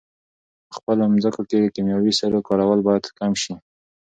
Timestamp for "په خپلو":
0.69-1.03